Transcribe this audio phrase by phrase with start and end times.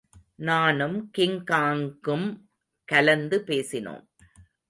[0.35, 2.27] நானும் கிங்காங்கும்
[2.83, 4.05] கலந்து பேசினோம்.